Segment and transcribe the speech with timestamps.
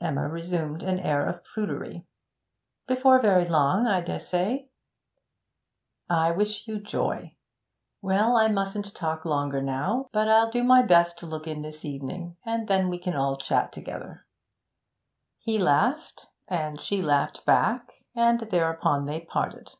[0.00, 2.06] Emma resumed an air of prudery,
[2.88, 4.70] 'Before very long, I dessay.'
[6.08, 7.36] 'I wish you joy.
[8.00, 11.84] Well, I mustn't talk longer now, but I'll do my best to look in this
[11.84, 14.24] evening, and then we can all chat together.'
[15.40, 19.72] He laughed and she laughed back; and thereupon they parted.